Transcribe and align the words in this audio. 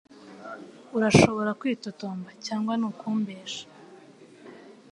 urashobora 0.97 1.51
kwitotomba 1.59 2.29
cyangwa 2.45 2.73
nukumbesha 2.79 3.63